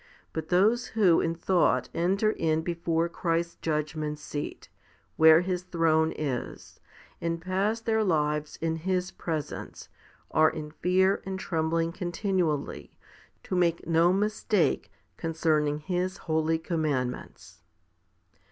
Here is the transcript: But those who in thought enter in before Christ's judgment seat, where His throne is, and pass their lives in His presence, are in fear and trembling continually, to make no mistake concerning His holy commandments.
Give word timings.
But 0.33 0.49
those 0.49 0.87
who 0.87 1.21
in 1.21 1.35
thought 1.35 1.87
enter 1.93 2.31
in 2.31 2.63
before 2.63 3.07
Christ's 3.07 3.57
judgment 3.57 4.17
seat, 4.17 4.67
where 5.15 5.41
His 5.41 5.61
throne 5.61 6.11
is, 6.13 6.79
and 7.21 7.39
pass 7.39 7.81
their 7.81 8.03
lives 8.03 8.57
in 8.63 8.77
His 8.77 9.11
presence, 9.11 9.89
are 10.31 10.49
in 10.49 10.71
fear 10.71 11.21
and 11.23 11.37
trembling 11.39 11.91
continually, 11.91 12.97
to 13.43 13.55
make 13.55 13.85
no 13.85 14.11
mistake 14.11 14.89
concerning 15.17 15.81
His 15.81 16.17
holy 16.25 16.57
commandments. 16.57 17.61